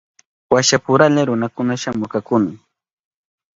Washapuralla 0.53 1.21
runakuna 1.29 1.73
shamurkakuna. 1.81 2.51